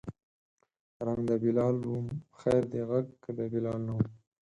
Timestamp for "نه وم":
3.87-4.07